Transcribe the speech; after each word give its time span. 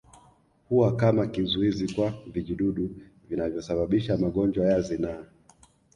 Huwa 0.69 0.95
kama 0.95 1.27
kizuizi 1.27 1.93
kwa 1.93 2.13
vijidudu 2.27 2.89
vinavyosababisha 3.29 4.17
magonjwa 4.17 4.65
ya 4.65 4.81
zinaa 4.81 5.25